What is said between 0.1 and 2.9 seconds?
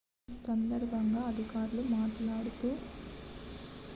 ఈ సందర్భంగా అధికారులు మాట్లాడుతూ